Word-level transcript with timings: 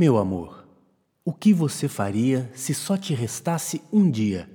Meu 0.00 0.16
amor, 0.16 0.66
o 1.22 1.30
que 1.30 1.52
você 1.52 1.86
faria 1.86 2.50
se 2.54 2.72
só 2.72 2.96
te 2.96 3.12
restasse 3.12 3.82
um 3.92 4.10
dia? 4.10 4.48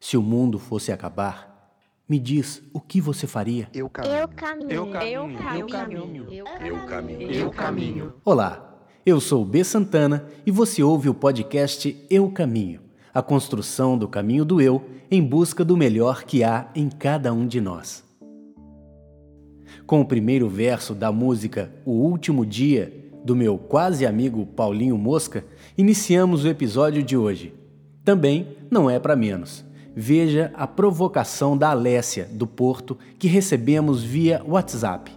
Se 0.00 0.16
o 0.16 0.22
mundo 0.22 0.58
fosse 0.58 0.90
acabar, 0.90 1.76
me 2.08 2.18
diz 2.18 2.62
o 2.72 2.80
que 2.80 2.98
você 2.98 3.26
faria? 3.26 3.68
Eu 3.74 3.86
caminho. 3.90 4.14
Eu 4.14 4.38
caminho. 4.38 4.70
Eu 4.72 4.86
caminho. 4.86 5.28
Eu 5.50 5.66
caminho. 5.66 6.26
Eu 6.32 6.86
caminho. 6.86 7.30
Eu 7.30 7.50
caminho. 7.50 8.14
Olá, 8.24 8.80
eu 9.04 9.20
sou 9.20 9.44
B 9.44 9.62
Santana 9.62 10.26
e 10.46 10.50
você 10.50 10.82
ouve 10.82 11.10
o 11.10 11.14
podcast 11.14 11.94
Eu 12.08 12.30
Caminho, 12.30 12.80
a 13.12 13.20
construção 13.20 13.98
do 13.98 14.08
caminho 14.08 14.42
do 14.42 14.58
eu 14.58 14.82
em 15.10 15.22
busca 15.22 15.66
do 15.66 15.76
melhor 15.76 16.24
que 16.24 16.42
há 16.42 16.70
em 16.74 16.88
cada 16.88 17.30
um 17.30 17.46
de 17.46 17.60
nós. 17.60 18.02
Com 19.86 20.00
o 20.00 20.06
primeiro 20.06 20.48
verso 20.48 20.94
da 20.94 21.12
música 21.12 21.70
O 21.84 21.90
Último 21.90 22.46
Dia, 22.46 23.05
do 23.26 23.34
meu 23.34 23.58
quase 23.58 24.06
amigo 24.06 24.46
Paulinho 24.46 24.96
Mosca, 24.96 25.44
iniciamos 25.76 26.44
o 26.44 26.48
episódio 26.48 27.02
de 27.02 27.16
hoje. 27.16 27.52
Também 28.04 28.46
não 28.70 28.88
é 28.88 29.00
para 29.00 29.16
menos. 29.16 29.64
Veja 29.96 30.52
a 30.54 30.64
provocação 30.64 31.58
da 31.58 31.70
Alessia, 31.70 32.28
do 32.30 32.46
Porto, 32.46 32.96
que 33.18 33.26
recebemos 33.26 34.04
via 34.04 34.40
WhatsApp. 34.46 35.10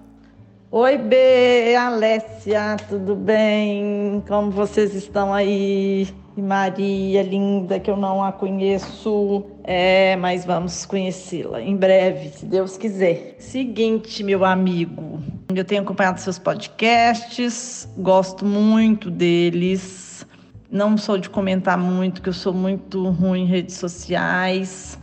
Oi, 0.72 0.98
B, 0.98 1.76
Alessia, 1.76 2.78
tudo 2.90 3.16
bem? 3.16 4.24
Como 4.28 4.50
vocês 4.50 4.96
estão 4.96 5.32
aí? 5.32 6.08
Maria, 6.36 7.22
linda, 7.22 7.80
que 7.80 7.92
eu 7.92 7.98
não 7.98 8.24
a 8.24 8.32
conheço, 8.32 9.44
é, 9.64 10.16
mas 10.16 10.46
vamos 10.46 10.86
conhecê-la 10.86 11.62
em 11.62 11.76
breve, 11.76 12.30
se 12.30 12.46
Deus 12.46 12.76
quiser. 12.76 13.36
Seguinte, 13.40 14.24
meu 14.24 14.46
amigo, 14.46 15.20
eu 15.58 15.66
tenho 15.66 15.82
acompanhado 15.82 16.20
seus 16.20 16.38
podcasts, 16.38 17.90
gosto 17.98 18.46
muito 18.46 19.10
deles. 19.10 20.24
Não 20.70 20.96
sou 20.96 21.18
de 21.18 21.28
comentar 21.28 21.76
muito, 21.76 22.22
que 22.22 22.30
eu 22.30 22.34
sou 22.34 22.54
muito 22.54 23.10
ruim 23.10 23.42
em 23.42 23.46
redes 23.46 23.76
sociais, 23.76 25.00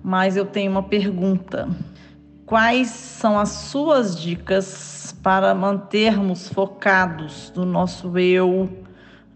mas 0.00 0.36
eu 0.36 0.46
tenho 0.46 0.70
uma 0.70 0.82
pergunta. 0.84 1.68
Quais 2.46 2.88
são 2.88 3.36
as 3.36 3.48
suas 3.48 4.16
dicas 4.16 5.12
para 5.24 5.52
mantermos 5.54 6.48
focados 6.48 7.52
no 7.56 7.64
nosso 7.64 8.16
eu? 8.16 8.68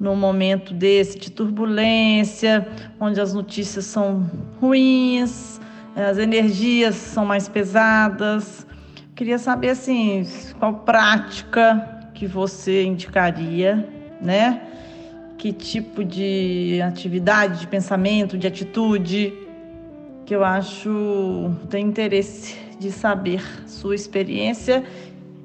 num 0.00 0.14
momento 0.14 0.72
desse 0.72 1.18
de 1.18 1.28
turbulência, 1.28 2.68
onde 3.00 3.20
as 3.20 3.34
notícias 3.34 3.84
são 3.84 4.30
ruins, 4.60 5.60
as 5.96 6.18
energias 6.18 6.94
são 6.94 7.26
mais 7.26 7.48
pesadas. 7.48 8.64
Queria 9.18 9.36
saber 9.36 9.70
assim, 9.70 10.24
qual 10.60 10.72
prática 10.74 12.08
que 12.14 12.24
você 12.24 12.84
indicaria, 12.84 13.84
né? 14.22 14.62
Que 15.36 15.52
tipo 15.52 16.04
de 16.04 16.80
atividade, 16.86 17.58
de 17.58 17.66
pensamento, 17.66 18.38
de 18.38 18.46
atitude 18.46 19.34
que 20.24 20.32
eu 20.32 20.44
acho 20.44 21.50
tem 21.68 21.86
interesse 21.86 22.56
de 22.78 22.92
saber 22.92 23.42
sua 23.66 23.96
experiência 23.96 24.84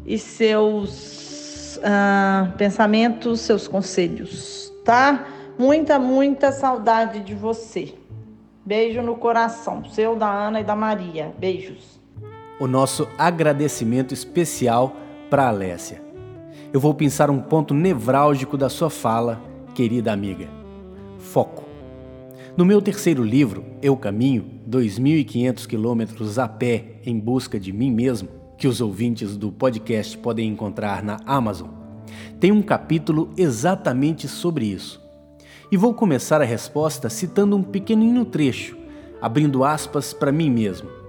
e 0.06 0.20
seus 0.20 1.80
ah, 1.84 2.54
pensamentos, 2.56 3.40
seus 3.40 3.68
conselhos, 3.68 4.72
tá? 4.86 5.26
Muita, 5.58 5.98
muita 5.98 6.52
saudade 6.52 7.22
de 7.22 7.34
você. 7.34 7.96
Beijo 8.64 9.02
no 9.02 9.16
coração, 9.16 9.84
seu 9.86 10.16
da 10.16 10.32
Ana 10.32 10.62
e 10.62 10.64
da 10.64 10.76
Maria. 10.76 11.34
Beijos. 11.40 12.03
O 12.64 12.68
nosso 12.68 13.10
agradecimento 13.18 14.14
especial 14.14 14.96
para 15.30 15.50
Alessia. 15.50 16.02
Eu 16.72 16.80
vou 16.80 16.94
pensar 16.94 17.30
um 17.30 17.38
ponto 17.38 17.74
nevrálgico 17.74 18.58
da 18.58 18.70
sua 18.70 18.90
fala, 18.90 19.42
querida 19.76 20.14
amiga. 20.14 20.48
Foco. 21.20 21.66
No 22.56 22.64
meu 22.64 22.82
terceiro 22.82 23.22
livro, 23.22 23.66
Eu 23.82 23.98
Caminho, 23.98 24.46
2.500 24.66 25.68
quilômetros 25.68 26.40
a 26.40 26.48
pé 26.48 27.02
em 27.06 27.20
busca 27.20 27.60
de 27.60 27.74
mim 27.74 27.92
mesmo, 27.92 28.30
que 28.58 28.66
os 28.66 28.80
ouvintes 28.80 29.36
do 29.36 29.52
podcast 29.52 30.18
podem 30.18 30.48
encontrar 30.48 31.04
na 31.04 31.20
Amazon, 31.26 31.68
tem 32.40 32.54
um 32.54 32.62
capítulo 32.62 33.34
exatamente 33.36 34.26
sobre 34.26 34.68
isso. 34.68 35.04
E 35.70 35.76
vou 35.76 35.94
começar 35.94 36.42
a 36.42 36.46
resposta 36.46 37.10
citando 37.10 37.58
um 37.58 37.62
pequenino 37.62 38.24
trecho, 38.24 38.78
abrindo 39.22 39.66
aspas 39.66 40.14
para 40.14 40.32
mim 40.32 40.50
mesmo. 40.50 41.03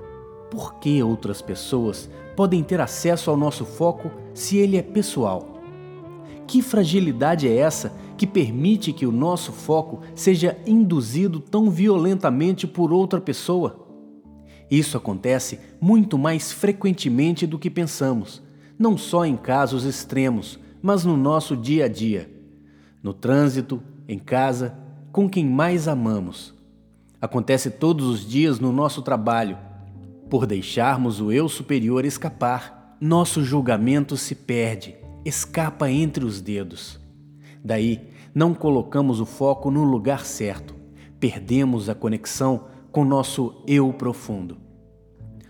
Por 0.50 0.74
que 0.74 1.02
outras 1.02 1.42
pessoas 1.42 2.08
podem 2.36 2.62
ter 2.62 2.80
acesso 2.80 3.30
ao 3.30 3.36
nosso 3.36 3.64
foco 3.64 4.10
se 4.32 4.56
ele 4.58 4.76
é 4.76 4.82
pessoal? 4.82 5.60
Que 6.46 6.60
fragilidade 6.60 7.48
é 7.48 7.56
essa 7.56 7.92
que 8.16 8.26
permite 8.26 8.92
que 8.92 9.06
o 9.06 9.12
nosso 9.12 9.52
foco 9.52 10.00
seja 10.14 10.56
induzido 10.66 11.40
tão 11.40 11.70
violentamente 11.70 12.66
por 12.66 12.92
outra 12.92 13.20
pessoa? 13.20 13.84
Isso 14.70 14.96
acontece 14.96 15.58
muito 15.80 16.18
mais 16.18 16.52
frequentemente 16.52 17.46
do 17.46 17.58
que 17.58 17.70
pensamos, 17.70 18.42
não 18.78 18.96
só 18.96 19.24
em 19.24 19.36
casos 19.36 19.84
extremos, 19.84 20.58
mas 20.82 21.04
no 21.04 21.16
nosso 21.16 21.56
dia 21.56 21.86
a 21.86 21.88
dia, 21.88 22.30
no 23.02 23.12
trânsito, 23.12 23.82
em 24.08 24.18
casa, 24.18 24.76
com 25.10 25.28
quem 25.28 25.46
mais 25.46 25.88
amamos. 25.88 26.54
Acontece 27.20 27.70
todos 27.70 28.06
os 28.06 28.28
dias 28.28 28.58
no 28.58 28.72
nosso 28.72 29.00
trabalho. 29.00 29.56
Por 30.28 30.46
deixarmos 30.46 31.20
o 31.20 31.30
eu 31.30 31.48
superior 31.48 32.04
escapar, 32.04 32.96
nosso 33.00 33.44
julgamento 33.44 34.16
se 34.16 34.34
perde, 34.34 34.96
escapa 35.24 35.90
entre 35.90 36.24
os 36.24 36.40
dedos. 36.40 36.98
Daí, 37.62 38.08
não 38.34 38.54
colocamos 38.54 39.20
o 39.20 39.26
foco 39.26 39.70
no 39.70 39.84
lugar 39.84 40.24
certo, 40.24 40.74
perdemos 41.20 41.88
a 41.88 41.94
conexão 41.94 42.66
com 42.90 43.04
nosso 43.04 43.62
eu 43.66 43.92
profundo. 43.92 44.56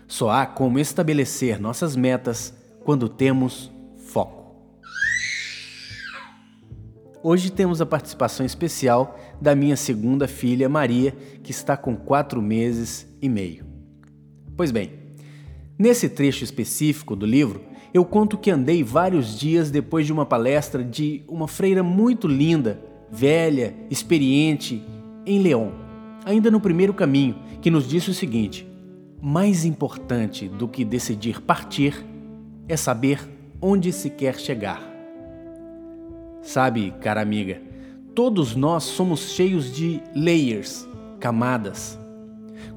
Só 0.07 0.29
há 0.29 0.45
como 0.45 0.79
estabelecer 0.79 1.59
nossas 1.59 1.95
metas 1.95 2.53
quando 2.83 3.09
temos 3.09 3.71
foco. 3.97 4.45
Hoje 7.23 7.51
temos 7.51 7.81
a 7.81 7.85
participação 7.87 8.45
especial 8.45 9.17
da 9.41 9.55
minha 9.55 9.75
segunda 9.75 10.27
filha, 10.27 10.69
Maria, 10.69 11.11
que 11.41 11.49
está 11.49 11.75
com 11.75 11.95
quatro 11.95 12.39
meses 12.39 13.07
e 13.19 13.27
meio. 13.27 13.74
Pois 14.55 14.71
bem, 14.71 14.91
nesse 15.77 16.09
trecho 16.09 16.43
específico 16.43 17.15
do 17.15 17.25
livro, 17.25 17.61
eu 17.93 18.03
conto 18.05 18.37
que 18.37 18.51
andei 18.51 18.83
vários 18.83 19.37
dias 19.39 19.71
depois 19.71 20.05
de 20.05 20.13
uma 20.13 20.25
palestra 20.25 20.83
de 20.83 21.23
uma 21.27 21.47
freira 21.47 21.83
muito 21.83 22.27
linda, 22.27 22.81
velha, 23.11 23.75
experiente, 23.89 24.83
em 25.25 25.39
León 25.39 25.85
ainda 26.25 26.49
no 26.49 26.59
primeiro 26.59 26.93
caminho, 26.93 27.35
que 27.61 27.69
nos 27.69 27.87
disse 27.87 28.09
o 28.09 28.13
seguinte: 28.13 28.67
mais 29.21 29.63
importante 29.63 30.49
do 30.49 30.67
que 30.67 30.83
decidir 30.83 31.39
partir 31.39 32.03
é 32.67 32.75
saber 32.75 33.19
onde 33.61 33.93
se 33.93 34.09
quer 34.09 34.39
chegar. 34.39 34.81
Sabe, 36.41 36.93
cara 36.99 37.21
amiga, 37.21 37.61
todos 38.15 38.55
nós 38.55 38.83
somos 38.83 39.31
cheios 39.31 39.73
de 39.73 40.01
layers, 40.15 40.87
camadas. 41.19 41.99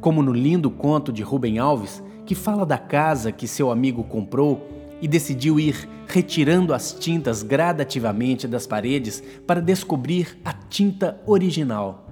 Como 0.01 0.23
no 0.23 0.33
lindo 0.33 0.71
conto 0.71 1.13
de 1.13 1.23
Rubem 1.23 1.59
Alves, 1.59 2.03
que 2.25 2.35
fala 2.35 2.67
da 2.67 2.79
casa 2.79 3.33
que 3.33 3.49
seu 3.49 3.71
amigo 3.71 4.05
comprou 4.05 4.69
e 5.01 5.09
decidiu 5.09 5.59
ir 5.59 5.89
retirando 6.07 6.75
as 6.75 6.93
tintas 6.93 7.43
gradativamente 7.43 8.49
das 8.49 8.67
paredes 8.67 9.23
para 9.47 9.61
descobrir 9.61 10.39
a 10.45 10.53
tinta 10.53 11.21
original. 11.27 12.09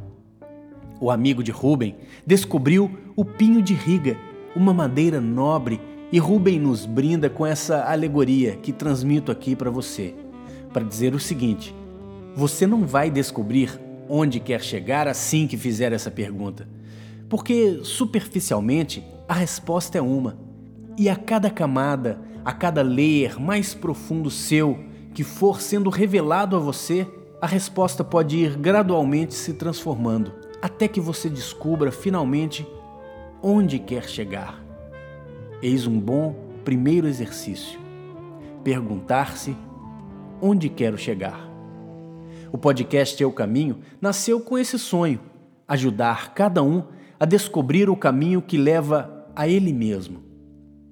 O 1.00 1.10
amigo 1.10 1.42
de 1.42 1.50
Rubem 1.50 1.96
descobriu 2.26 2.90
o 3.14 3.24
pinho 3.24 3.60
de 3.60 3.74
riga, 3.74 4.16
uma 4.54 4.72
madeira 4.72 5.20
nobre, 5.20 5.80
e 6.10 6.18
Rubem 6.18 6.58
nos 6.58 6.86
brinda 6.86 7.28
com 7.28 7.44
essa 7.44 7.84
alegoria 7.84 8.56
que 8.56 8.72
transmito 8.72 9.32
aqui 9.32 9.56
para 9.56 9.70
você, 9.70 10.14
para 10.72 10.84
dizer 10.84 11.14
o 11.14 11.20
seguinte: 11.20 11.74
você 12.34 12.66
não 12.66 12.86
vai 12.86 13.10
descobrir 13.10 13.80
onde 14.08 14.38
quer 14.38 14.62
chegar 14.62 15.08
assim 15.08 15.46
que 15.46 15.56
fizer 15.56 15.92
essa 15.92 16.10
pergunta, 16.10 16.68
porque 17.28 17.80
superficialmente 17.82 19.04
a 19.28 19.34
resposta 19.34 19.98
é 19.98 20.00
uma, 20.00 20.38
e 20.96 21.08
a 21.08 21.16
cada 21.16 21.50
camada, 21.50 22.20
a 22.44 22.52
cada 22.52 22.82
layer 22.82 23.40
mais 23.40 23.74
profundo 23.74 24.30
seu 24.30 24.78
que 25.12 25.24
for 25.24 25.60
sendo 25.60 25.90
revelado 25.90 26.56
a 26.56 26.58
você, 26.58 27.06
a 27.40 27.46
resposta 27.46 28.04
pode 28.04 28.36
ir 28.36 28.56
gradualmente 28.56 29.34
se 29.34 29.54
transformando 29.54 30.32
até 30.60 30.88
que 30.88 31.00
você 31.00 31.28
descubra 31.28 31.92
finalmente 31.92 32.66
onde 33.42 33.78
quer 33.78 34.08
chegar. 34.08 34.62
Eis 35.62 35.86
um 35.86 35.98
bom 35.98 36.34
primeiro 36.64 37.06
exercício: 37.06 37.78
perguntar-se 38.64 39.56
onde 40.40 40.68
quero 40.68 40.98
chegar. 40.98 41.48
O 42.52 42.58
podcast 42.58 43.22
É 43.22 43.26
o 43.26 43.32
Caminho 43.32 43.80
nasceu 44.00 44.40
com 44.40 44.58
esse 44.58 44.78
sonho: 44.78 45.20
ajudar 45.68 46.34
cada 46.34 46.62
um 46.62 46.84
a 47.18 47.24
descobrir 47.24 47.88
o 47.88 47.96
caminho 47.96 48.42
que 48.42 48.56
leva 48.56 49.26
a 49.34 49.48
ele 49.48 49.72
mesmo. 49.72 50.22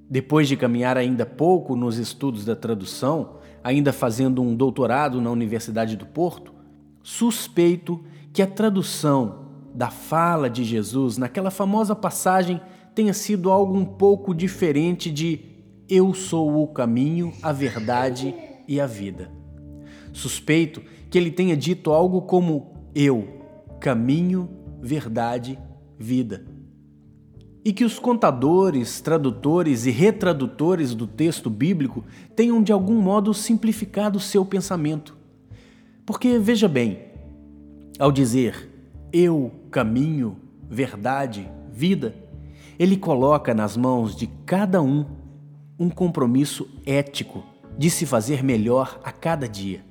Depois 0.09 0.49
de 0.49 0.57
caminhar 0.57 0.97
ainda 0.97 1.25
pouco 1.25 1.77
nos 1.77 1.99
estudos 1.99 2.45
da 2.45 2.55
tradução, 2.55 3.37
ainda 3.63 3.93
fazendo 3.93 4.43
um 4.43 4.55
doutorado 4.55 5.21
na 5.21 5.31
Universidade 5.31 5.97
do 5.97 6.07
Porto, 6.07 6.53
suspeito 7.03 8.05
que 8.33 8.43
a 8.43 8.47
tradução 8.47 9.45
da 9.75 9.91
fala 9.91 10.49
de 10.49 10.63
Jesus 10.65 11.19
naquela 11.19 11.51
famosa 11.51 11.97
passagem 11.97 12.61
tenha 12.95 13.13
sido 13.13 13.51
algo 13.51 13.77
um 13.77 13.85
pouco 13.85 14.35
diferente 14.35 15.11
de 15.11 15.41
Eu 15.89 16.15
sou 16.15 16.63
o 16.63 16.69
caminho, 16.69 17.33
a 17.43 17.53
verdade 17.53 18.35
e 18.69 18.81
a 18.81 18.87
vida. 18.87 19.31
Suspeito 20.13 20.81
que 21.11 21.19
ele 21.19 21.31
tenha 21.31 21.57
dito 21.57 21.93
algo 21.93 22.23
como 22.23 22.89
Eu, 22.95 23.41
caminho, 23.81 24.49
verdade, 24.81 25.59
vida. 25.99 26.45
E 27.65 27.73
que 27.73 27.85
os 27.85 27.99
contadores, 27.99 29.01
tradutores 29.01 29.87
e 29.87 29.91
retradutores 29.91 30.95
do 30.95 31.07
texto 31.07 31.49
bíblico 31.49 32.05
tenham 32.37 32.63
de 32.63 32.73
algum 32.73 33.01
modo 33.01 33.33
simplificado 33.33 34.21
seu 34.21 34.45
pensamento. 34.45 35.17
Porque, 36.05 36.39
veja 36.39 36.69
bem, 36.69 36.99
ao 37.99 38.13
dizer 38.13 38.71
eu, 39.13 39.53
caminho, 39.71 40.37
verdade, 40.69 41.49
vida, 41.73 42.15
ele 42.79 42.97
coloca 42.97 43.55
nas 43.55 43.77
mãos 43.77 44.15
de 44.17 44.27
cada 44.45 44.83
um 44.83 45.07
um 45.79 45.89
compromisso 45.89 46.69
ético 46.85 47.45
de 47.79 47.91
se 47.91 48.07
fazer 48.07 48.43
melhor 48.43 49.01
a 49.03 49.11
cada 49.11 49.49
dia 49.49 49.85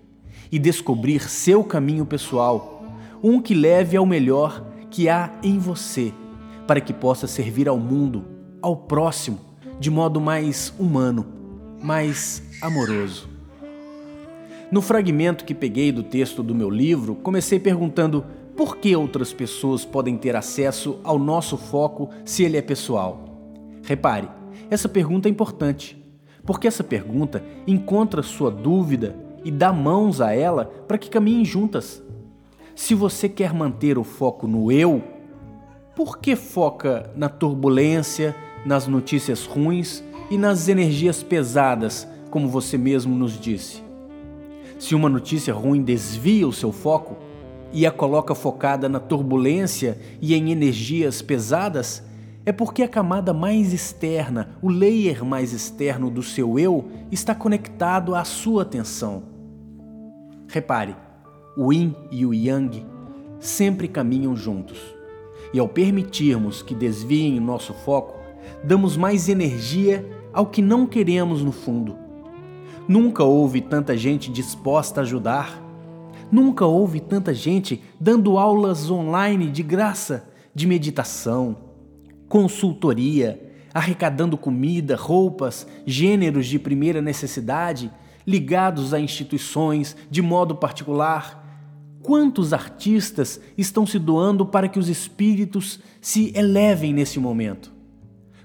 e 0.52 0.60
descobrir 0.60 1.30
seu 1.30 1.64
caminho 1.64 2.06
pessoal, 2.06 2.84
um 3.22 3.42
que 3.42 3.54
leve 3.54 3.98
ao 3.98 4.06
melhor 4.06 4.73
que 4.94 5.10
há 5.10 5.32
em 5.42 5.58
você, 5.58 6.14
para 6.68 6.80
que 6.80 6.94
possa 6.94 7.26
servir 7.26 7.68
ao 7.68 7.80
mundo, 7.80 8.26
ao 8.62 8.78
próximo, 8.78 9.40
de 9.80 9.90
modo 9.90 10.22
mais 10.22 10.72
humano, 10.78 11.26
mais 11.82 12.44
amoroso. 12.62 13.28
No 14.72 14.84
fragmento 14.84 15.46
que 15.46 15.56
peguei 15.56 15.92
do 15.92 16.04
texto 16.04 16.44
do 16.44 16.54
meu 16.54 16.70
livro, 16.70 17.16
comecei 17.16 17.60
perguntando 17.60 18.24
por 18.56 18.78
que 18.78 18.96
outras 18.96 19.34
pessoas 19.34 19.84
podem 19.84 20.16
ter 20.16 20.36
acesso 20.36 21.00
ao 21.04 21.18
nosso 21.18 21.58
foco 21.58 22.12
se 22.24 22.44
ele 22.44 22.58
é 22.58 22.62
pessoal. 22.62 23.26
Repare, 23.84 24.30
essa 24.70 24.88
pergunta 24.88 25.28
é 25.28 25.32
importante, 25.32 25.98
porque 26.46 26.68
essa 26.68 26.84
pergunta 26.84 27.44
encontra 27.66 28.22
sua 28.22 28.52
dúvida 28.52 29.16
e 29.44 29.50
dá 29.50 29.74
mãos 29.74 30.22
a 30.22 30.36
ela 30.36 30.66
para 30.88 31.00
que 31.00 31.10
caminhem 31.10 31.44
juntas. 31.44 32.03
Se 32.76 32.96
você 32.96 33.30
quer 33.30 33.54
manter 33.54 33.98
o 34.00 34.04
foco 34.04 34.48
no 34.48 34.72
eu, 34.72 35.04
por 35.96 36.18
que 36.18 36.36
foca 36.36 37.12
na 37.16 37.30
turbulência, 37.30 38.36
nas 38.66 38.88
notícias 38.88 39.46
ruins 39.46 40.04
e 40.32 40.38
nas 40.38 40.68
energias 40.68 41.22
pesadas, 41.22 42.08
como 42.32 42.50
você 42.50 42.76
mesmo 42.76 43.16
nos 43.16 43.40
disse? 43.40 43.84
Se 44.80 44.96
uma 44.96 45.08
notícia 45.08 45.54
ruim 45.54 45.84
desvia 45.84 46.48
o 46.48 46.54
seu 46.54 46.72
foco 46.72 47.16
e 47.72 47.86
a 47.86 47.92
coloca 47.92 48.34
focada 48.34 48.90
na 48.90 49.00
turbulência 49.00 50.00
e 50.20 50.34
em 50.34 50.52
energias 50.52 51.22
pesadas, 51.22 52.04
é 52.44 52.52
porque 52.52 52.82
a 52.82 52.88
camada 52.88 53.34
mais 53.34 53.72
externa, 53.72 54.58
o 54.64 54.68
layer 54.68 55.24
mais 55.24 55.54
externo 55.54 56.10
do 56.10 56.24
seu 56.24 56.58
eu, 56.58 56.86
está 57.12 57.36
conectado 57.36 58.16
à 58.16 58.24
sua 58.24 58.64
atenção. 58.64 59.24
Repare, 60.48 60.96
o 61.56 61.72
yin 61.72 61.96
e 62.12 62.26
o 62.26 62.34
yang 62.34 62.86
sempre 63.40 63.88
caminham 63.88 64.36
juntos. 64.36 64.80
E 65.54 65.60
ao 65.60 65.68
permitirmos 65.68 66.62
que 66.62 66.74
desviem 66.74 67.40
nosso 67.40 67.74
foco, 67.74 68.20
damos 68.64 68.98
mais 68.98 69.30
energia 69.30 70.06
ao 70.34 70.48
que 70.48 70.62
não 70.62 70.88
queremos 70.88 71.44
no 71.44 71.52
fundo. 71.52 71.96
Nunca 72.88 73.24
houve 73.24 73.62
tanta 73.62 73.96
gente 73.96 74.32
disposta 74.32 75.02
a 75.02 75.04
ajudar. 75.04 75.62
Nunca 76.32 76.66
houve 76.66 77.00
tanta 77.00 77.34
gente 77.34 77.84
dando 78.00 78.38
aulas 78.38 78.90
online 78.90 79.50
de 79.50 79.62
graça 79.62 80.28
de 80.56 80.68
meditação, 80.68 81.58
consultoria, 82.28 83.52
arrecadando 83.74 84.38
comida, 84.38 84.96
roupas, 84.96 85.68
gêneros 85.86 86.48
de 86.48 86.60
primeira 86.60 87.02
necessidade 87.02 87.92
ligados 88.26 88.94
a 88.94 89.00
instituições 89.00 89.96
de 90.10 90.22
modo 90.22 90.56
particular. 90.56 91.43
Quantos 92.04 92.52
artistas 92.52 93.40
estão 93.58 93.88
se 93.88 93.98
doando 93.98 94.46
para 94.46 94.68
que 94.68 94.78
os 94.78 94.90
espíritos 94.90 95.80
se 96.02 96.34
elevem 96.36 96.94
nesse 96.94 97.18
momento? 97.18 97.72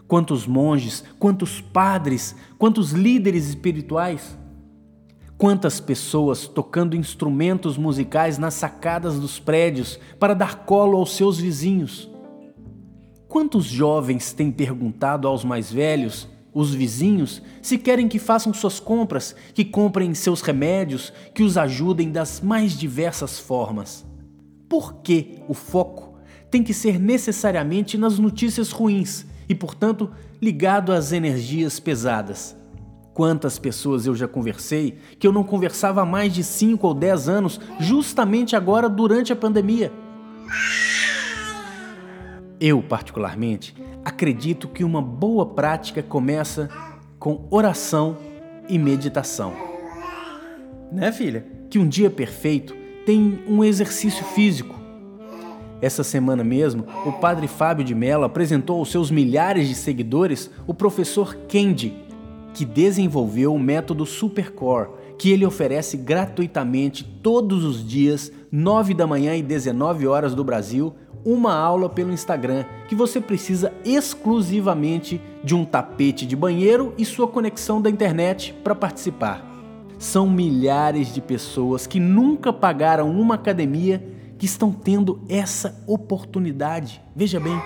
Quantos 0.06 0.46
monges, 0.46 1.02
quantos 1.18 1.60
padres, 1.60 2.36
quantos 2.56 2.92
líderes 2.92 3.48
espirituais? 3.48 4.38
Quantas 5.36 5.80
pessoas 5.80 6.46
tocando 6.46 6.94
instrumentos 6.94 7.76
musicais 7.76 8.38
nas 8.38 8.54
sacadas 8.54 9.18
dos 9.18 9.40
prédios 9.40 9.98
para 10.20 10.34
dar 10.34 10.64
colo 10.64 10.96
aos 10.96 11.16
seus 11.16 11.38
vizinhos? 11.38 12.08
Quantos 13.26 13.64
jovens 13.64 14.32
têm 14.32 14.52
perguntado 14.52 15.26
aos 15.26 15.44
mais 15.44 15.70
velhos 15.70 16.28
os 16.58 16.74
vizinhos, 16.74 17.40
se 17.62 17.78
querem 17.78 18.08
que 18.08 18.18
façam 18.18 18.52
suas 18.52 18.80
compras, 18.80 19.32
que 19.54 19.64
comprem 19.64 20.12
seus 20.12 20.40
remédios, 20.40 21.12
que 21.32 21.44
os 21.44 21.56
ajudem 21.56 22.10
das 22.10 22.40
mais 22.40 22.72
diversas 22.72 23.38
formas. 23.38 24.04
Por 24.68 24.94
que 24.94 25.38
o 25.46 25.54
foco 25.54 26.18
tem 26.50 26.64
que 26.64 26.74
ser 26.74 26.98
necessariamente 26.98 27.96
nas 27.96 28.18
notícias 28.18 28.72
ruins 28.72 29.24
e, 29.48 29.54
portanto, 29.54 30.10
ligado 30.42 30.90
às 30.90 31.12
energias 31.12 31.78
pesadas? 31.78 32.56
Quantas 33.14 33.56
pessoas 33.56 34.04
eu 34.04 34.16
já 34.16 34.26
conversei 34.26 34.98
que 35.16 35.28
eu 35.28 35.32
não 35.32 35.44
conversava 35.44 36.02
há 36.02 36.04
mais 36.04 36.32
de 36.32 36.42
5 36.42 36.84
ou 36.84 36.92
10 36.92 37.28
anos, 37.28 37.60
justamente 37.78 38.56
agora 38.56 38.88
durante 38.88 39.32
a 39.32 39.36
pandemia? 39.36 39.92
Eu, 42.60 42.82
particularmente, 42.82 43.74
acredito 44.04 44.66
que 44.66 44.82
uma 44.82 45.00
boa 45.00 45.46
prática 45.46 46.02
começa 46.02 46.68
com 47.18 47.46
oração 47.50 48.16
e 48.68 48.78
meditação. 48.78 49.52
Né, 50.90 51.12
filha? 51.12 51.46
Que 51.70 51.78
um 51.78 51.86
dia 51.86 52.10
perfeito 52.10 52.74
tem 53.06 53.40
um 53.46 53.62
exercício 53.62 54.24
físico. 54.24 54.74
Essa 55.80 56.02
semana 56.02 56.42
mesmo, 56.42 56.84
o 57.06 57.12
padre 57.12 57.46
Fábio 57.46 57.84
de 57.84 57.94
Mello 57.94 58.24
apresentou 58.24 58.78
aos 58.78 58.90
seus 58.90 59.10
milhares 59.10 59.68
de 59.68 59.74
seguidores 59.76 60.50
o 60.66 60.74
professor 60.74 61.36
Kendi, 61.46 61.94
que 62.52 62.64
desenvolveu 62.64 63.54
o 63.54 63.58
método 63.58 64.04
Supercore, 64.04 64.90
que 65.16 65.30
ele 65.30 65.46
oferece 65.46 65.96
gratuitamente 65.96 67.04
todos 67.22 67.64
os 67.64 67.86
dias, 67.86 68.32
9 68.50 68.94
da 68.94 69.06
manhã 69.06 69.36
e 69.36 69.42
19 69.42 70.06
horas 70.06 70.34
do 70.34 70.42
Brasil, 70.42 70.94
uma 71.28 71.52
aula 71.52 71.90
pelo 71.90 72.10
Instagram 72.10 72.64
que 72.88 72.94
você 72.94 73.20
precisa 73.20 73.70
exclusivamente 73.84 75.20
de 75.44 75.54
um 75.54 75.62
tapete 75.62 76.24
de 76.24 76.34
banheiro 76.34 76.94
e 76.96 77.04
sua 77.04 77.28
conexão 77.28 77.82
da 77.82 77.90
internet 77.90 78.54
para 78.64 78.74
participar. 78.74 79.44
São 79.98 80.26
milhares 80.26 81.12
de 81.12 81.20
pessoas 81.20 81.86
que 81.86 82.00
nunca 82.00 82.50
pagaram 82.50 83.10
uma 83.10 83.34
academia 83.34 84.02
que 84.38 84.46
estão 84.46 84.72
tendo 84.72 85.20
essa 85.28 85.78
oportunidade. 85.86 87.02
Veja 87.14 87.38
bem. 87.38 87.60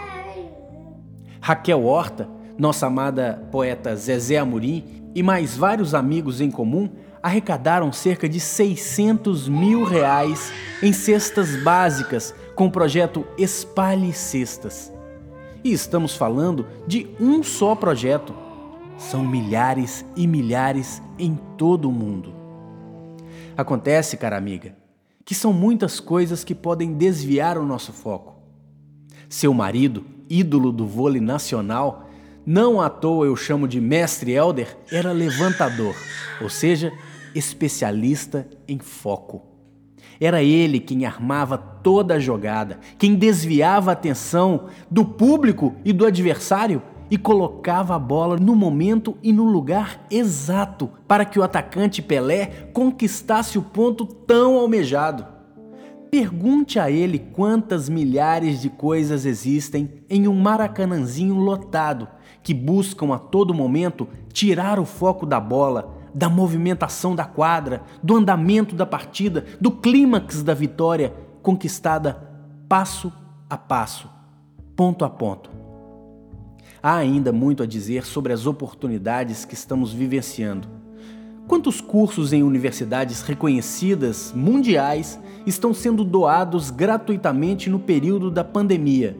Raquel 1.40 1.84
Horta, 1.84 2.28
nossa 2.58 2.88
amada 2.88 3.46
poeta 3.52 3.94
Zezé 3.94 4.38
Amorim 4.38 4.84
e 5.14 5.22
mais 5.22 5.56
vários 5.56 5.94
amigos 5.94 6.40
em 6.40 6.50
comum 6.50 6.88
arrecadaram 7.22 7.92
cerca 7.92 8.28
de 8.28 8.40
600 8.40 9.48
mil 9.48 9.84
reais 9.84 10.52
em 10.82 10.92
cestas 10.92 11.54
básicas 11.62 12.34
com 12.54 12.66
o 12.66 12.70
projeto 12.70 13.26
Espalhe 13.38 14.12
Cestas. 14.12 14.92
E 15.64 15.72
estamos 15.72 16.14
falando 16.14 16.66
de 16.86 17.08
um 17.20 17.42
só 17.42 17.74
projeto. 17.74 18.34
São 18.98 19.24
milhares 19.24 20.04
e 20.16 20.26
milhares 20.26 21.00
em 21.18 21.38
todo 21.56 21.88
o 21.88 21.92
mundo. 21.92 22.34
Acontece, 23.56 24.16
cara 24.16 24.36
amiga, 24.36 24.74
que 25.24 25.34
são 25.34 25.52
muitas 25.52 26.00
coisas 26.00 26.44
que 26.44 26.54
podem 26.54 26.94
desviar 26.94 27.58
o 27.58 27.66
nosso 27.66 27.92
foco. 27.92 28.36
Seu 29.28 29.54
marido, 29.54 30.04
ídolo 30.28 30.72
do 30.72 30.86
vôlei 30.86 31.20
nacional, 31.20 32.08
não 32.44 32.80
à 32.80 32.90
toa 32.90 33.26
eu 33.26 33.36
chamo 33.36 33.68
de 33.68 33.80
mestre 33.80 34.32
Elder, 34.32 34.76
era 34.90 35.12
levantador, 35.12 35.94
ou 36.40 36.48
seja, 36.48 36.92
especialista 37.34 38.48
em 38.66 38.78
foco. 38.78 39.51
Era 40.24 40.40
ele 40.40 40.78
quem 40.78 41.04
armava 41.04 41.58
toda 41.58 42.14
a 42.14 42.20
jogada, 42.20 42.78
quem 42.96 43.16
desviava 43.16 43.90
a 43.90 43.92
atenção 43.92 44.66
do 44.88 45.04
público 45.04 45.74
e 45.84 45.92
do 45.92 46.06
adversário 46.06 46.80
e 47.10 47.18
colocava 47.18 47.96
a 47.96 47.98
bola 47.98 48.36
no 48.36 48.54
momento 48.54 49.16
e 49.20 49.32
no 49.32 49.42
lugar 49.42 50.06
exato 50.08 50.88
para 51.08 51.24
que 51.24 51.40
o 51.40 51.42
atacante 51.42 52.00
Pelé 52.00 52.68
conquistasse 52.72 53.58
o 53.58 53.62
ponto 53.62 54.06
tão 54.06 54.58
almejado. 54.58 55.26
Pergunte 56.08 56.78
a 56.78 56.88
ele 56.88 57.18
quantas 57.18 57.88
milhares 57.88 58.62
de 58.62 58.70
coisas 58.70 59.26
existem 59.26 59.90
em 60.08 60.28
um 60.28 60.34
maracanãzinho 60.34 61.34
lotado 61.34 62.06
que 62.44 62.54
buscam 62.54 63.12
a 63.12 63.18
todo 63.18 63.52
momento 63.52 64.06
tirar 64.32 64.78
o 64.78 64.84
foco 64.84 65.26
da 65.26 65.40
bola, 65.40 66.01
da 66.14 66.28
movimentação 66.28 67.14
da 67.14 67.24
quadra, 67.24 67.82
do 68.02 68.16
andamento 68.16 68.74
da 68.74 68.86
partida, 68.86 69.44
do 69.60 69.70
clímax 69.70 70.42
da 70.42 70.54
vitória 70.54 71.14
conquistada 71.42 72.28
passo 72.68 73.12
a 73.48 73.56
passo, 73.56 74.08
ponto 74.76 75.04
a 75.04 75.10
ponto. 75.10 75.50
Há 76.82 76.96
ainda 76.96 77.32
muito 77.32 77.62
a 77.62 77.66
dizer 77.66 78.04
sobre 78.04 78.32
as 78.32 78.46
oportunidades 78.46 79.44
que 79.44 79.54
estamos 79.54 79.92
vivenciando. 79.92 80.68
Quantos 81.46 81.80
cursos 81.80 82.32
em 82.32 82.42
universidades 82.42 83.22
reconhecidas 83.22 84.32
mundiais 84.34 85.18
estão 85.46 85.74
sendo 85.74 86.02
doados 86.02 86.70
gratuitamente 86.70 87.68
no 87.68 87.78
período 87.78 88.30
da 88.30 88.42
pandemia? 88.42 89.16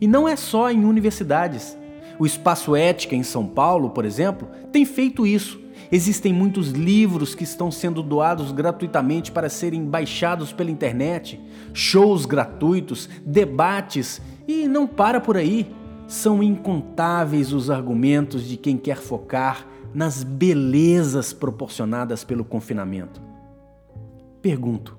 E 0.00 0.06
não 0.06 0.28
é 0.28 0.36
só 0.36 0.70
em 0.70 0.84
universidades. 0.84 1.76
O 2.18 2.26
Espaço 2.26 2.74
Ética 2.74 3.14
em 3.14 3.22
São 3.22 3.46
Paulo, 3.46 3.90
por 3.90 4.04
exemplo, 4.04 4.48
tem 4.72 4.84
feito 4.84 5.26
isso. 5.26 5.63
Existem 5.90 6.32
muitos 6.32 6.70
livros 6.70 7.34
que 7.34 7.44
estão 7.44 7.70
sendo 7.70 8.02
doados 8.02 8.52
gratuitamente 8.52 9.30
para 9.30 9.48
serem 9.48 9.84
baixados 9.84 10.52
pela 10.52 10.70
internet, 10.70 11.40
shows 11.72 12.26
gratuitos, 12.26 13.08
debates 13.24 14.20
e 14.46 14.66
não 14.66 14.86
para 14.86 15.20
por 15.20 15.36
aí. 15.36 15.70
São 16.06 16.42
incontáveis 16.42 17.52
os 17.52 17.70
argumentos 17.70 18.44
de 18.44 18.56
quem 18.56 18.76
quer 18.76 18.98
focar 18.98 19.66
nas 19.94 20.22
belezas 20.24 21.32
proporcionadas 21.32 22.24
pelo 22.24 22.44
confinamento. 22.44 23.22
Pergunto: 24.42 24.98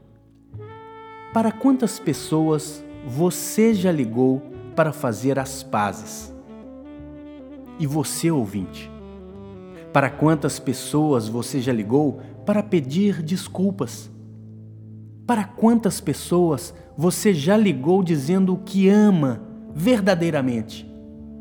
para 1.34 1.52
quantas 1.52 2.00
pessoas 2.00 2.84
você 3.06 3.74
já 3.74 3.92
ligou 3.92 4.42
para 4.76 4.92
fazer 4.92 5.38
as 5.38 5.62
pazes? 5.62 6.34
E 7.78 7.86
você, 7.86 8.32
ouvinte? 8.32 8.95
Para 9.96 10.10
quantas 10.10 10.60
pessoas 10.60 11.30
você 11.30 11.62
já 11.62 11.72
ligou 11.72 12.20
para 12.46 12.62
pedir 12.62 13.24
desculpas? 13.24 14.12
Para 15.26 15.46
quantas 15.46 16.02
pessoas 16.02 16.76
você 16.98 17.34
já 17.34 17.56
ligou 17.56 18.04
dizendo 18.04 18.58
que 18.66 18.90
ama 18.90 19.42
verdadeiramente? 19.74 20.86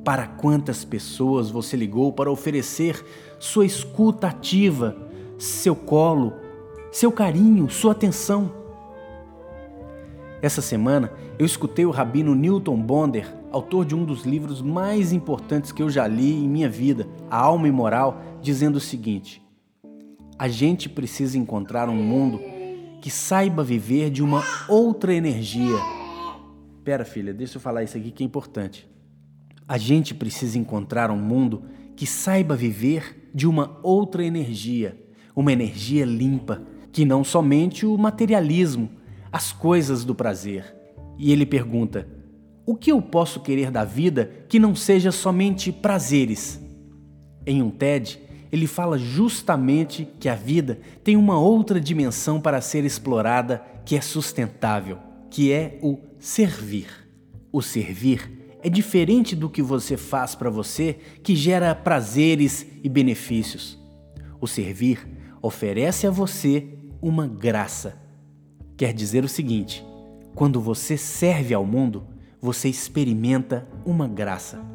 Para 0.05 0.29
quantas 0.29 0.85
pessoas 0.85 1.51
você 1.51 1.77
ligou 1.77 2.13
para 2.13 2.31
oferecer 2.31 3.05
sua 3.41 3.67
escuta 3.67 4.29
ativa, 4.29 4.97
seu 5.37 5.75
colo, 5.75 6.35
seu 6.93 7.11
carinho, 7.11 7.69
sua 7.69 7.91
atenção? 7.91 8.53
Essa 10.41 10.63
semana 10.63 11.11
eu 11.41 11.45
escutei 11.45 11.87
o 11.87 11.91
rabino 11.91 12.37
Newton 12.37 12.81
Bonder 12.81 13.27
autor 13.55 13.85
de 13.85 13.95
um 13.95 14.05
dos 14.05 14.25
livros 14.25 14.61
mais 14.61 15.13
importantes 15.13 15.71
que 15.71 15.81
eu 15.81 15.89
já 15.89 16.09
li 16.09 16.45
em 16.45 16.49
minha 16.49 16.69
vida, 16.69 17.07
A 17.31 17.39
Alma 17.39 17.69
Imoral, 17.69 18.21
dizendo 18.45 18.77
o 18.77 18.81
seguinte: 18.81 19.43
A 20.39 20.47
gente 20.47 20.89
precisa 20.89 21.39
encontrar 21.39 21.89
um 21.89 21.97
mundo 21.97 22.41
que 23.01 23.11
saiba 23.11 23.65
viver 23.65 24.11
de 24.11 24.23
uma 24.23 24.45
outra 24.69 25.13
energia. 25.13 25.77
Pera, 26.85 27.05
filha, 27.05 27.33
deixa 27.33 27.57
eu 27.57 27.61
falar 27.61 27.83
isso 27.83 27.97
aqui 27.97 28.11
que 28.11 28.23
é 28.23 28.27
importante. 28.27 28.89
A 29.67 29.79
gente 29.79 30.15
precisa 30.15 30.59
encontrar 30.59 31.11
um 31.11 31.19
mundo 31.19 31.65
que 31.97 32.07
saiba 32.07 32.55
viver 32.55 33.31
de 33.35 33.47
uma 33.47 33.81
outra 33.83 34.23
energia, 34.23 34.97
uma 35.35 35.53
energia 35.53 36.05
limpa, 36.05 36.63
que 36.93 37.05
não 37.05 37.25
somente 37.25 37.87
o 37.87 37.97
materialismo, 37.97 38.91
as 39.33 39.53
coisas 39.53 40.05
do 40.05 40.15
prazer. 40.15 40.75
E 41.19 41.33
ele 41.33 41.47
pergunta: 41.47 42.07
o 42.67 42.75
que 42.75 42.93
eu 42.93 43.01
posso 43.01 43.41
querer 43.41 43.71
da 43.71 43.85
vida 43.85 44.31
que 44.49 44.59
não 44.59 44.75
seja 44.75 45.11
somente 45.11 45.73
prazeres? 45.73 46.61
Em 47.47 47.63
um 47.63 47.71
TED, 47.71 48.24
ele 48.55 48.69
fala 48.69 48.97
justamente 48.97 50.09
que 50.21 50.29
a 50.29 50.37
vida 50.37 50.79
tem 51.03 51.17
uma 51.17 51.37
outra 51.37 51.81
dimensão 51.81 52.41
para 52.41 52.61
ser 52.61 52.85
explorada 52.85 53.61
que 53.85 53.97
é 53.97 54.01
sustentável, 54.01 55.01
que 55.29 55.51
é 55.51 55.77
o 55.83 55.99
servir. 56.21 56.87
O 57.51 57.61
servir 57.61 58.57
é 58.63 58.69
diferente 58.69 59.35
do 59.35 59.51
que 59.51 59.61
você 59.61 59.97
faz 59.97 60.37
para 60.37 60.51
você 60.51 61.01
que 61.21 61.35
gera 61.35 61.75
prazeres 61.75 62.65
e 62.81 62.89
benefícios. 62.89 63.77
O 64.41 64.47
servir 64.47 65.05
oferece 65.43 66.07
a 66.07 66.11
você 66.13 66.79
uma 67.03 67.27
graça. 67.27 68.01
Quer 68.77 68.93
dizer 68.93 69.25
o 69.25 69.29
seguinte: 69.29 69.85
quando 70.33 70.61
você 70.61 70.97
serve 70.97 71.53
ao 71.53 71.67
mundo, 71.67 72.07
você 72.41 72.69
experimenta 72.69 73.67
uma 73.85 74.07
graça. 74.07 74.74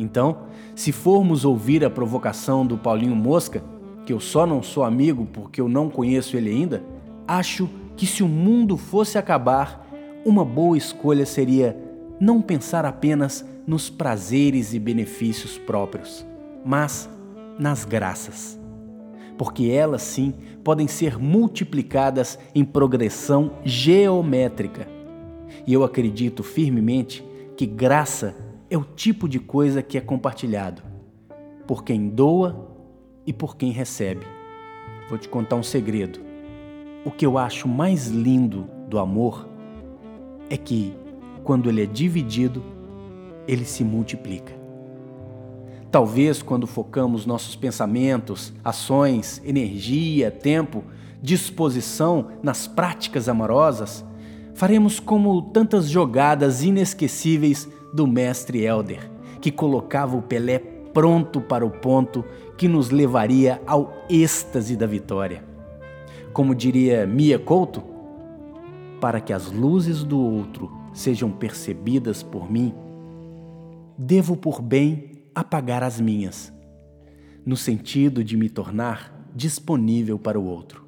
Então, 0.00 0.38
se 0.74 0.92
formos 0.92 1.44
ouvir 1.44 1.84
a 1.84 1.90
provocação 1.90 2.64
do 2.64 2.78
Paulinho 2.78 3.14
Mosca, 3.14 3.62
que 4.06 4.12
eu 4.12 4.20
só 4.20 4.46
não 4.46 4.62
sou 4.62 4.82
amigo 4.82 5.28
porque 5.32 5.60
eu 5.60 5.68
não 5.68 5.90
conheço 5.90 6.36
ele 6.36 6.50
ainda, 6.50 6.82
acho 7.28 7.68
que 7.96 8.06
se 8.06 8.22
o 8.22 8.28
mundo 8.28 8.76
fosse 8.76 9.18
acabar, 9.18 9.86
uma 10.24 10.44
boa 10.44 10.76
escolha 10.76 11.26
seria 11.26 11.76
não 12.18 12.40
pensar 12.40 12.84
apenas 12.84 13.44
nos 13.66 13.90
prazeres 13.90 14.72
e 14.72 14.78
benefícios 14.78 15.58
próprios, 15.58 16.26
mas 16.64 17.08
nas 17.58 17.84
graças. 17.84 18.58
Porque 19.36 19.70
elas 19.70 20.02
sim 20.02 20.34
podem 20.64 20.88
ser 20.88 21.18
multiplicadas 21.18 22.38
em 22.54 22.64
progressão 22.64 23.52
geométrica 23.64 24.86
e 25.66 25.72
eu 25.72 25.84
acredito 25.84 26.42
firmemente 26.42 27.24
que 27.56 27.66
graça 27.66 28.34
é 28.70 28.78
o 28.78 28.84
tipo 28.84 29.28
de 29.28 29.40
coisa 29.40 29.82
que 29.82 29.98
é 29.98 30.00
compartilhado 30.00 30.80
por 31.66 31.82
quem 31.82 32.08
doa 32.08 32.68
e 33.26 33.32
por 33.32 33.56
quem 33.56 33.72
recebe. 33.72 34.24
Vou 35.08 35.18
te 35.18 35.28
contar 35.28 35.56
um 35.56 35.62
segredo. 35.62 36.20
O 37.04 37.10
que 37.10 37.26
eu 37.26 37.36
acho 37.36 37.66
mais 37.66 38.06
lindo 38.06 38.66
do 38.88 38.98
amor 38.98 39.48
é 40.48 40.56
que, 40.56 40.94
quando 41.42 41.68
ele 41.68 41.82
é 41.82 41.86
dividido, 41.86 42.62
ele 43.46 43.64
se 43.64 43.82
multiplica. 43.82 44.52
Talvez 45.90 46.40
quando 46.40 46.66
focamos 46.66 47.26
nossos 47.26 47.56
pensamentos, 47.56 48.52
ações, 48.64 49.42
energia, 49.44 50.30
tempo, 50.30 50.84
disposição 51.20 52.28
nas 52.40 52.68
práticas 52.68 53.28
amorosas, 53.28 54.04
faremos 54.54 55.00
como 55.00 55.42
tantas 55.42 55.88
jogadas 55.88 56.62
inesquecíveis 56.62 57.68
do 57.92 58.06
mestre 58.06 58.64
Elder, 58.64 59.10
que 59.40 59.50
colocava 59.50 60.16
o 60.16 60.22
Pelé 60.22 60.58
pronto 60.92 61.40
para 61.40 61.64
o 61.64 61.70
ponto 61.70 62.24
que 62.56 62.68
nos 62.68 62.90
levaria 62.90 63.60
ao 63.66 63.92
êxtase 64.08 64.76
da 64.76 64.86
vitória. 64.86 65.44
Como 66.32 66.54
diria 66.54 67.06
Mia 67.06 67.38
Couto, 67.38 67.82
para 69.00 69.20
que 69.20 69.32
as 69.32 69.50
luzes 69.50 70.04
do 70.04 70.18
outro 70.18 70.70
sejam 70.92 71.30
percebidas 71.30 72.22
por 72.22 72.50
mim, 72.50 72.74
devo 73.96 74.36
por 74.36 74.60
bem 74.60 75.22
apagar 75.34 75.82
as 75.82 76.00
minhas, 76.00 76.52
no 77.44 77.56
sentido 77.56 78.22
de 78.22 78.36
me 78.36 78.50
tornar 78.50 79.28
disponível 79.34 80.18
para 80.18 80.38
o 80.38 80.44
outro. 80.44 80.84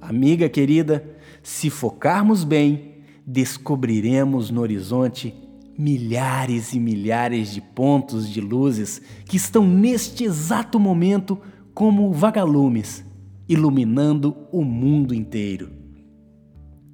Amiga 0.00 0.48
querida, 0.48 1.04
se 1.42 1.68
focarmos 1.68 2.44
bem, 2.44 2.95
descobriremos 3.26 4.50
no 4.50 4.60
horizonte 4.60 5.34
milhares 5.76 6.72
e 6.72 6.80
milhares 6.80 7.52
de 7.52 7.60
pontos 7.60 8.30
de 8.30 8.40
luzes 8.40 9.02
que 9.26 9.36
estão 9.36 9.66
neste 9.66 10.24
exato 10.24 10.78
momento 10.78 11.38
como 11.74 12.12
vagalumes, 12.12 13.04
iluminando 13.48 14.34
o 14.52 14.62
mundo 14.62 15.12
inteiro. 15.12 15.70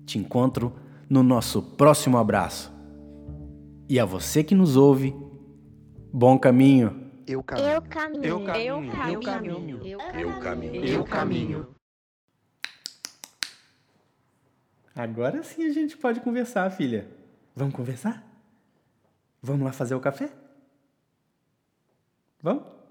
Te 0.04 0.18
encontro 0.18 0.72
no 1.08 1.22
nosso 1.22 1.62
próximo 1.62 2.16
abraço. 2.16 2.72
E 3.88 4.00
a 4.00 4.04
você 4.04 4.42
que 4.42 4.54
nos 4.54 4.74
ouve, 4.74 5.14
bom 6.12 6.38
caminho. 6.38 7.02
Eu 7.26 7.42
caminho. 7.42 7.68
Eu 7.68 7.82
caminho. 7.82 8.24
Eu 8.24 8.40
caminho. 8.40 8.92
Eu 9.06 9.20
caminho. 9.20 9.80
Eu 9.84 10.40
caminho. 10.40 10.84
Eu 10.84 11.04
caminho. 11.04 11.81
Agora 14.94 15.42
sim 15.42 15.64
a 15.64 15.72
gente 15.72 15.96
pode 15.96 16.20
conversar, 16.20 16.70
filha. 16.70 17.08
Vamos 17.54 17.74
conversar? 17.74 18.22
Vamos 19.42 19.64
lá 19.64 19.72
fazer 19.72 19.94
o 19.94 20.00
café? 20.00 20.30
Vamos? 22.42 22.81